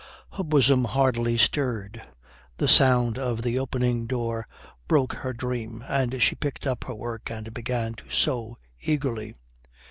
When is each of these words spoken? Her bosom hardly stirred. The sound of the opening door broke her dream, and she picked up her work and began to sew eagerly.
Her 0.33 0.43
bosom 0.43 0.85
hardly 0.85 1.37
stirred. 1.37 2.01
The 2.57 2.67
sound 2.67 3.19
of 3.19 3.43
the 3.43 3.59
opening 3.59 4.07
door 4.07 4.47
broke 4.87 5.13
her 5.13 5.31
dream, 5.31 5.83
and 5.87 6.19
she 6.23 6.33
picked 6.33 6.65
up 6.65 6.85
her 6.85 6.95
work 6.95 7.29
and 7.29 7.53
began 7.53 7.93
to 7.93 8.09
sew 8.09 8.57
eagerly. 8.81 9.35